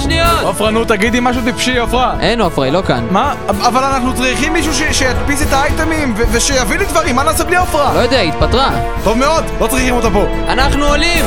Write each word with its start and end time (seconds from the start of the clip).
שניות! 0.00 0.28
עופרה, 0.42 0.70
נו 0.70 0.84
תגידי 0.84 1.18
משהו 1.22 1.42
טיפשי, 1.44 1.78
עופרה. 1.78 2.14
אין 2.20 2.40
עופרה, 2.40 2.64
היא 2.64 2.72
לא 2.72 2.82
כאן. 2.86 3.06
מה? 3.10 3.34
אבל 3.48 3.84
אנחנו 3.84 4.14
צריכים 4.14 4.52
מישהו 4.52 4.74
ש- 4.74 4.82
שידפיס 4.98 5.42
את 5.42 5.52
האייטמים 5.52 6.14
ו- 6.16 6.22
ושיביא 6.32 6.78
לי 6.78 6.84
דברים, 6.86 7.16
מה 7.16 7.22
נעשה 7.22 7.44
בלי 7.44 7.56
עופרה? 7.56 7.94
לא 7.94 7.98
יודע, 7.98 8.18
היא 8.18 8.32
התפטרה. 8.32 8.70
טוב 9.04 9.18
מאוד, 9.18 9.44
לא 9.60 9.66
צריכים 9.66 9.94
אותה 9.94 10.10
פה. 10.10 10.26
אנחנו 10.48 10.84
עולים! 10.86 11.24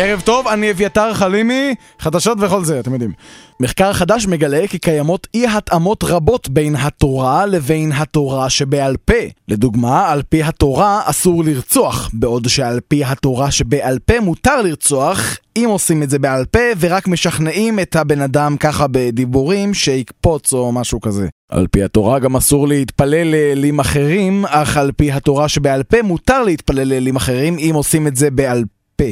ערב 0.00 0.20
טוב, 0.20 0.48
אני 0.48 0.70
אביתר 0.70 1.14
חלימי, 1.14 1.74
חדשות 1.98 2.38
וכל 2.40 2.64
זה, 2.64 2.80
אתם 2.80 2.92
יודעים. 2.92 3.12
מחקר 3.60 3.92
חדש 3.92 4.26
מגלה 4.26 4.66
כי 4.68 4.78
קיימות 4.78 5.26
אי 5.34 5.46
התאמות 5.46 6.04
רבות 6.04 6.48
בין 6.48 6.76
התורה 6.76 7.46
לבין 7.46 7.92
התורה 7.92 8.50
שבעל 8.50 8.96
פה. 8.96 9.14
לדוגמה, 9.48 10.12
על 10.12 10.22
פי 10.28 10.42
התורה 10.42 11.00
אסור 11.04 11.44
לרצוח, 11.44 12.10
בעוד 12.12 12.48
שעל 12.48 12.80
פי 12.88 13.04
התורה 13.04 13.50
שבעל 13.50 13.98
פה 13.98 14.20
מותר 14.20 14.62
לרצוח, 14.62 15.36
אם 15.56 15.66
עושים 15.68 16.02
את 16.02 16.10
זה 16.10 16.18
בעל 16.18 16.44
פה 16.44 16.58
ורק 16.78 17.08
משכנעים 17.08 17.80
את 17.80 17.96
הבן 17.96 18.20
אדם 18.20 18.56
ככה 18.56 18.86
בדיבורים 18.90 19.74
שיקפוץ 19.74 20.52
או 20.52 20.72
משהו 20.72 21.00
כזה. 21.00 21.28
על 21.50 21.66
פי 21.70 21.82
התורה 21.82 22.18
גם 22.18 22.36
אסור 22.36 22.68
להתפלל 22.68 23.26
לאלים 23.26 23.80
אחרים, 23.80 24.44
אך 24.46 24.76
על 24.76 24.92
פי 24.92 25.12
התורה 25.12 25.48
שבעל 25.48 25.82
פה 25.82 26.02
מותר 26.02 26.42
להתפלל 26.42 26.88
לאלים 26.88 27.16
אחרים 27.16 27.58
אם 27.58 27.72
עושים 27.74 28.06
את 28.06 28.16
זה 28.16 28.30
בעל 28.30 28.64
פה. 28.96 29.04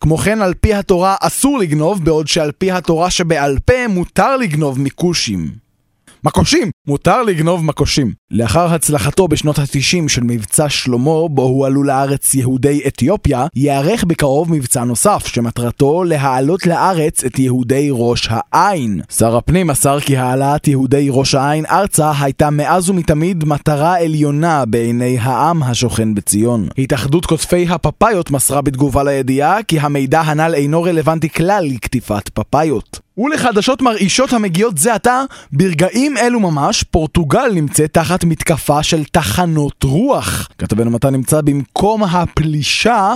כמו 0.00 0.16
כן, 0.16 0.42
על 0.42 0.54
פי 0.54 0.74
התורה 0.74 1.16
אסור 1.20 1.58
לגנוב, 1.58 2.04
בעוד 2.04 2.28
שעל 2.28 2.52
פי 2.52 2.70
התורה 2.70 3.10
שבעל 3.10 3.58
פה 3.58 3.88
מותר 3.88 4.36
לגנוב 4.36 4.80
מכושים. 4.80 5.67
מקושים! 6.24 6.70
מותר 6.86 7.22
לגנוב 7.22 7.64
מקושים. 7.64 8.12
לאחר 8.30 8.74
הצלחתו 8.74 9.28
בשנות 9.28 9.58
ה-90 9.58 10.08
של 10.08 10.22
מבצע 10.22 10.68
שלמה, 10.68 11.28
בו 11.30 11.42
הועלו 11.42 11.82
לארץ 11.82 12.34
יהודי 12.34 12.80
אתיופיה, 12.86 13.46
ייערך 13.56 14.04
בקרוב 14.04 14.52
מבצע 14.52 14.84
נוסף, 14.84 15.26
שמטרתו 15.26 16.04
להעלות 16.04 16.66
לארץ 16.66 17.24
את 17.24 17.38
יהודי 17.38 17.88
ראש 17.92 18.28
העין. 18.30 19.00
שר 19.10 19.36
הפנים 19.36 19.66
מסר 19.66 20.00
כי 20.00 20.16
העלאת 20.16 20.68
יהודי 20.68 21.08
ראש 21.10 21.34
העין 21.34 21.66
ארצה 21.66 22.12
הייתה 22.20 22.50
מאז 22.50 22.90
ומתמיד 22.90 23.44
מטרה 23.44 23.98
עליונה 23.98 24.64
בעיני 24.64 25.18
העם 25.18 25.62
השוכן 25.62 26.14
בציון. 26.14 26.68
התאחדות 26.78 27.26
קוטפי 27.26 27.66
הפפאיות 27.68 28.30
מסרה 28.30 28.62
בתגובה 28.62 29.04
לידיעה 29.04 29.62
כי 29.62 29.80
המידע 29.80 30.20
הנ"ל 30.20 30.54
אינו 30.54 30.82
רלוונטי 30.82 31.28
כלל 31.28 31.64
לקטיפת 31.64 32.28
פפאיות. 32.28 33.07
ולחדשות 33.18 33.82
מרעישות 33.82 34.32
המגיעות 34.32 34.78
זה 34.78 34.94
עתה, 34.94 35.22
ברגעים 35.52 36.16
אלו 36.16 36.40
ממש, 36.40 36.82
פורטוגל 36.82 37.52
נמצאת 37.54 37.92
תחת 37.92 38.24
מתקפה 38.24 38.82
של 38.82 39.04
תחנות 39.04 39.82
רוח. 39.84 40.48
כתבנו 40.58 40.90
מתן 40.90 41.08
נמצא 41.08 41.40
במקום 41.40 42.04
הפלישה... 42.04 43.12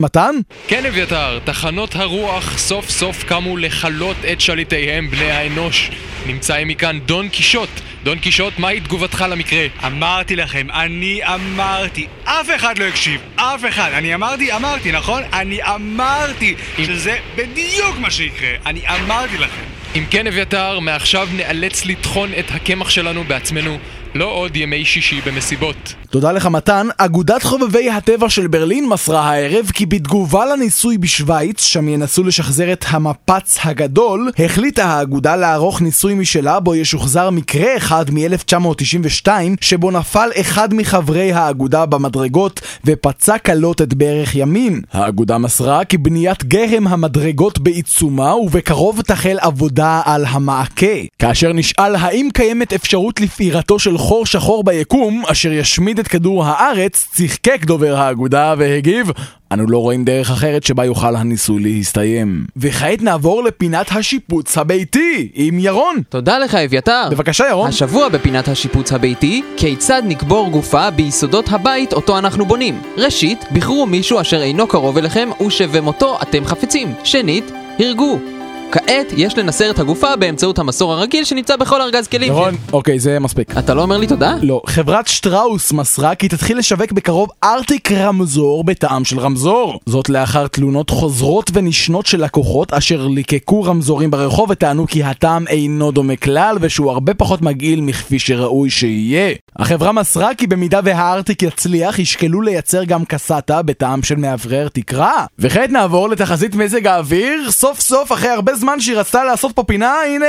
מתן? 0.00 0.34
כן 0.68 0.86
אביתר, 0.86 1.38
תחנות 1.44 1.96
הרוח 1.96 2.58
סוף 2.58 2.90
סוף 2.90 3.24
קמו 3.24 3.56
לכלות 3.56 4.16
את 4.32 4.40
שליטיהם 4.40 5.10
בני 5.10 5.30
האנוש. 5.30 5.90
נמצא 6.26 6.54
עמי 6.54 6.74
כאן 6.74 6.98
דון 7.06 7.28
קישוט. 7.28 7.68
דון 8.02 8.18
קישוט, 8.18 8.58
מהי 8.58 8.80
תגובתך 8.80 9.24
למקרה? 9.30 9.66
אמרתי 9.86 10.36
לכם, 10.36 10.66
אני 10.70 11.20
אמרתי, 11.34 12.06
אף 12.24 12.48
אחד 12.56 12.78
לא 12.78 12.84
הקשיב, 12.84 13.20
אף 13.36 13.64
אחד. 13.68 13.90
אני 13.94 14.14
אמרתי, 14.14 14.52
אמרתי, 14.52 14.92
נכון? 14.92 15.22
אני 15.32 15.62
אמרתי 15.62 16.54
שזה 16.76 17.18
בדיוק 17.36 17.98
מה 17.98 18.10
שיקרה. 18.10 18.50
אני 18.66 18.80
אמרתי 18.88 19.38
לכם. 19.38 19.62
אם 19.96 20.04
כן 20.10 20.26
אביתר, 20.26 20.78
מעכשיו 20.78 21.28
נאלץ 21.32 21.84
לטחון 21.84 22.30
את 22.38 22.50
הקמח 22.50 22.90
שלנו 22.90 23.24
בעצמנו. 23.24 23.78
לא 24.18 24.24
עוד 24.24 24.56
ימי 24.56 24.84
שישי 24.84 25.20
במסיבות. 25.26 25.94
תודה 26.10 26.32
לך 26.32 26.46
מתן. 26.46 26.88
אגודת 26.98 27.42
חובבי 27.42 27.90
הטבע 27.90 28.30
של 28.30 28.46
ברלין 28.46 28.88
מסרה 28.88 29.30
הערב 29.30 29.70
כי 29.74 29.86
בתגובה 29.86 30.46
לניסוי 30.46 30.98
בשוויץ, 30.98 31.62
שם 31.62 31.88
ינסו 31.88 32.24
לשחזר 32.24 32.72
את 32.72 32.84
המפץ 32.88 33.58
הגדול, 33.64 34.30
החליטה 34.38 34.84
האגודה 34.84 35.36
לערוך 35.36 35.82
ניסוי 35.82 36.14
משלה 36.14 36.60
בו 36.60 36.74
ישוחזר 36.74 37.30
מקרה 37.30 37.76
אחד 37.76 38.04
מ-1992 38.10 39.28
שבו 39.60 39.90
נפל 39.90 40.28
אחד 40.40 40.74
מחברי 40.74 41.32
האגודה 41.32 41.86
במדרגות 41.86 42.60
ופצע 42.84 43.38
קלות 43.38 43.82
את 43.82 43.94
ברך 43.94 44.34
ימין. 44.34 44.80
האגודה 44.92 45.38
מסרה 45.38 45.84
כי 45.84 45.98
בניית 45.98 46.44
גרם 46.44 46.86
המדרגות 46.86 47.58
בעיצומה 47.58 48.36
ובקרוב 48.36 49.00
תחל 49.00 49.38
עבודה 49.40 50.00
על 50.04 50.24
המעקה. 50.28 50.96
כאשר 51.18 51.52
נשאל 51.52 51.96
האם 51.96 52.28
קיימת 52.34 52.72
אפשרות 52.72 53.20
לפעירתו 53.20 53.78
של 53.78 53.98
חור 54.06 54.26
שחור 54.26 54.64
ביקום 54.64 55.22
אשר 55.26 55.52
ישמיד 55.52 55.98
את 55.98 56.08
כדור 56.08 56.44
הארץ, 56.44 57.08
צחקק 57.12 57.64
דובר 57.64 57.96
האגודה 57.96 58.54
והגיב 58.58 59.10
אנו 59.52 59.66
לא 59.66 59.78
רואים 59.78 60.04
דרך 60.04 60.30
אחרת 60.30 60.64
שבה 60.64 60.84
יוכל 60.84 61.16
הניסוי 61.16 61.62
להסתיים. 61.62 62.44
וכעת 62.56 63.02
נעבור 63.02 63.44
לפינת 63.44 63.86
השיפוץ 63.92 64.58
הביתי 64.58 65.28
עם 65.34 65.58
ירון. 65.58 65.96
תודה 66.08 66.38
לך, 66.38 66.54
אביתר. 66.54 67.08
בבקשה 67.10 67.44
ירון. 67.48 67.68
השבוע 67.68 68.08
בפינת 68.08 68.48
השיפוץ 68.48 68.92
הביתי, 68.92 69.42
כיצד 69.56 70.02
נקבור 70.04 70.48
גופה 70.50 70.90
ביסודות 70.90 71.48
הבית 71.52 71.92
אותו 71.92 72.18
אנחנו 72.18 72.46
בונים. 72.46 72.82
ראשית, 72.96 73.44
בחרו 73.52 73.86
מישהו 73.86 74.20
אשר 74.20 74.42
אינו 74.42 74.66
קרוב 74.66 74.98
אליכם 74.98 75.28
ושבמותו 75.46 76.18
אתם 76.22 76.44
חפצים. 76.44 76.94
שנית, 77.04 77.52
הרגו. 77.78 78.35
כעת 78.72 79.12
יש 79.16 79.38
לנסר 79.38 79.70
את 79.70 79.78
הגופה 79.78 80.16
באמצעות 80.16 80.58
המסור 80.58 80.92
הרגיל 80.92 81.24
שנמצא 81.24 81.56
בכל 81.56 81.80
ארגז 81.80 82.08
כלים. 82.08 82.28
ירון, 82.32 82.54
אוקיי, 82.72 82.98
זה 82.98 83.18
מספיק. 83.18 83.58
אתה 83.58 83.74
לא 83.74 83.82
אומר 83.82 83.96
לי 83.96 84.06
תודה? 84.06 84.34
לא, 84.42 84.62
חברת 84.66 85.06
שטראוס 85.06 85.72
מסרה 85.72 86.14
כי 86.14 86.28
תתחיל 86.28 86.58
לשווק 86.58 86.92
בקרוב 86.92 87.28
ארטיק 87.44 87.92
רמזור 87.92 88.64
בטעם 88.64 89.04
של 89.04 89.18
רמזור. 89.18 89.80
זאת 89.86 90.08
לאחר 90.08 90.46
תלונות 90.46 90.90
חוזרות 90.90 91.50
ונשנות 91.54 92.06
של 92.06 92.24
לקוחות 92.24 92.72
אשר 92.72 93.06
ליקקו 93.06 93.62
רמזורים 93.62 94.10
ברחוב 94.10 94.50
וטענו 94.50 94.86
כי 94.86 95.02
הטעם 95.04 95.48
אינו 95.48 95.90
דומה 95.90 96.16
כלל 96.16 96.56
ושהוא 96.60 96.90
הרבה 96.90 97.14
פחות 97.14 97.42
מגעיל 97.42 97.80
מכפי 97.80 98.18
שראוי 98.18 98.70
שיהיה. 98.70 99.34
החברה 99.56 99.92
מסרה 99.92 100.34
כי 100.34 100.46
במידה 100.46 100.80
והארטיק 100.84 101.42
יצליח 101.42 101.98
ישקלו 101.98 102.42
לייצר 102.42 102.84
גם 102.84 103.04
קסטה 103.04 103.62
בטעם 103.62 104.02
של 104.02 104.16
מאוורר 104.16 104.68
תקרה. 104.68 105.24
וכעת 105.38 105.70
נעבור 105.70 106.08
לתחזית 106.08 106.54
מזג 106.54 106.86
האוויר, 106.86 107.50
סוף 107.50 107.80
סוף 107.80 108.12
אחרי 108.12 108.30
הרבה 108.30 108.55
זמן 108.56 108.80
שהיא 108.80 108.96
רצתה 108.96 109.24
לעשות 109.24 109.52
פה 109.52 109.62
פינה, 109.62 109.94
הנה 110.08 110.26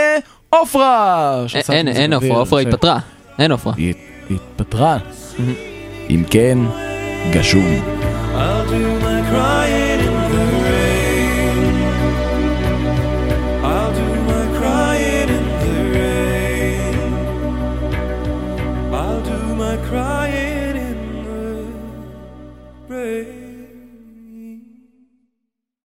עופרה! 0.49 1.45
אין, 1.69 1.87
אין 1.87 2.13
עופרה, 2.13 2.37
עופרה 2.37 2.61
התפטרה. 2.61 2.99
אין 3.39 3.51
עופרה. 3.51 3.73
היא 3.77 3.93
התפטרה. 4.29 4.97
אם 6.09 6.23
כן, 6.29 6.57
גשום. 7.31 7.65
I'll 8.35 8.87
crying 19.89 20.75
in 20.75 20.97
the 21.25 21.53
rain. 22.89 23.46